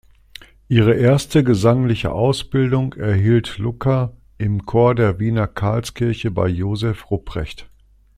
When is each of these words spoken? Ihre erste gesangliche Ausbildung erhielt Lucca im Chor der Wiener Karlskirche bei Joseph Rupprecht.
Ihre 0.67 0.95
erste 0.95 1.43
gesangliche 1.43 2.11
Ausbildung 2.11 2.95
erhielt 2.95 3.59
Lucca 3.59 4.13
im 4.39 4.65
Chor 4.65 4.95
der 4.95 5.19
Wiener 5.19 5.45
Karlskirche 5.47 6.31
bei 6.31 6.47
Joseph 6.47 7.11
Rupprecht. 7.11 7.69